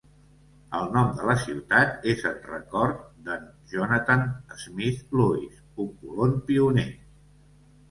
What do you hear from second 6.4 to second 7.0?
pioner.